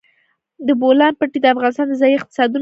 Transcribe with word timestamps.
د 0.67 0.69
بولان 0.81 1.13
پټي 1.19 1.39
د 1.41 1.45
افغانستان 1.53 1.87
د 1.89 1.93
ځایي 2.01 2.15
اقتصادونو 2.17 2.49
بنسټ 2.51 2.57
دی. 2.57 2.59